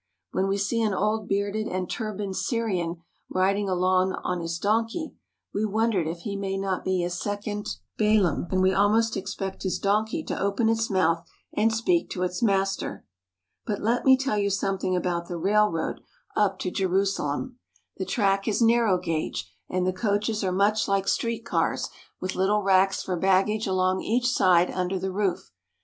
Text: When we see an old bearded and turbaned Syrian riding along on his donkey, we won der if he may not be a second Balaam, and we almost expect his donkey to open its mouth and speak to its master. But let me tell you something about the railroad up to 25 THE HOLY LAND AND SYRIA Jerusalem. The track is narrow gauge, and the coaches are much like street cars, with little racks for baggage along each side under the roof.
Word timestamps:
When 0.31 0.47
we 0.47 0.57
see 0.57 0.81
an 0.81 0.95
old 0.95 1.27
bearded 1.27 1.67
and 1.67 1.87
turbaned 1.87 2.35
Syrian 2.35 3.03
riding 3.29 3.69
along 3.69 4.13
on 4.23 4.41
his 4.41 4.57
donkey, 4.57 5.13
we 5.53 5.63
won 5.63 5.91
der 5.91 6.01
if 6.01 6.21
he 6.21 6.35
may 6.35 6.57
not 6.57 6.83
be 6.83 7.03
a 7.03 7.09
second 7.11 7.67
Balaam, 7.99 8.47
and 8.49 8.63
we 8.63 8.73
almost 8.73 9.15
expect 9.15 9.61
his 9.61 9.77
donkey 9.77 10.23
to 10.23 10.39
open 10.39 10.69
its 10.69 10.89
mouth 10.89 11.23
and 11.53 11.71
speak 11.71 12.09
to 12.09 12.23
its 12.23 12.41
master. 12.41 13.05
But 13.63 13.83
let 13.83 14.03
me 14.03 14.17
tell 14.17 14.39
you 14.39 14.49
something 14.49 14.95
about 14.95 15.27
the 15.27 15.37
railroad 15.37 15.99
up 16.35 16.57
to 16.61 16.71
25 16.71 16.71
THE 16.71 16.71
HOLY 16.71 16.71
LAND 16.71 16.71
AND 16.71 16.75
SYRIA 17.07 17.27
Jerusalem. 17.27 17.59
The 17.97 18.05
track 18.05 18.47
is 18.47 18.61
narrow 18.63 18.97
gauge, 18.97 19.53
and 19.69 19.85
the 19.85 19.93
coaches 19.93 20.43
are 20.43 20.51
much 20.51 20.87
like 20.87 21.07
street 21.07 21.45
cars, 21.45 21.89
with 22.19 22.33
little 22.33 22.63
racks 22.63 23.03
for 23.03 23.15
baggage 23.15 23.67
along 23.67 24.01
each 24.01 24.31
side 24.31 24.71
under 24.71 24.97
the 24.97 25.11
roof. 25.11 25.51